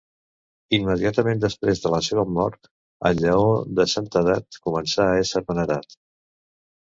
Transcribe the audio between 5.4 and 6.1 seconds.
venerat.